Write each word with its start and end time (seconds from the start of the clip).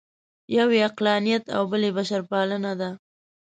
یو 0.57 0.67
یې 0.75 0.79
عقلانیت 0.89 1.43
او 1.55 1.61
بل 1.71 1.81
یې 1.87 1.91
بشرپالنه 1.97 2.71
ده. 2.79 2.89